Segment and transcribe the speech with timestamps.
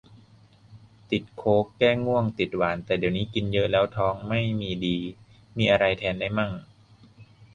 [1.11, 4.97] ติดโค้ก แก้ง่วง ติดหวาน แต่เดี๋ยวนี้กินเยอะแล้วท้องไม่มีดี
[5.57, 6.51] มีอะไรแทนได้มั่ง